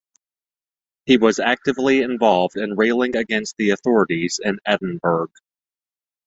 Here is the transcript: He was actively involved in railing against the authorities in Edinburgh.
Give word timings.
He 1.05 1.17
was 1.17 1.37
actively 1.37 2.01
involved 2.01 2.57
in 2.57 2.75
railing 2.75 3.15
against 3.15 3.55
the 3.57 3.69
authorities 3.69 4.39
in 4.43 4.57
Edinburgh. 4.65 5.27